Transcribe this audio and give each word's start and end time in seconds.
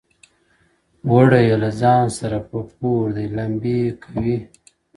وړی 1.13 1.43
يې 1.49 1.55
له 1.63 1.69
ځان 1.81 2.05
سره 2.17 2.37
په 2.49 2.57
پور 2.77 3.03
دی 3.15 3.25
لمبې 3.37 3.79
کوي! 4.03 4.37